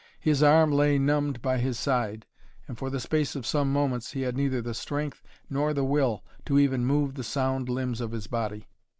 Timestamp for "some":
3.45-3.71